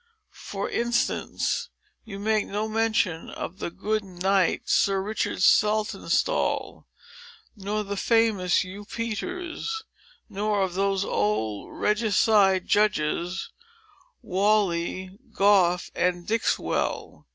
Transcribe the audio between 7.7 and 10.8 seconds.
of the famous Hugh Peters, nor of